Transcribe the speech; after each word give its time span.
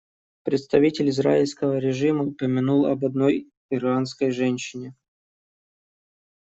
Представитель 0.41 1.09
израильского 1.11 1.77
режима 1.77 2.23
упомянул 2.23 2.87
об 2.87 3.05
одной 3.05 3.51
иранской 3.69 4.31
женщине. 4.31 4.95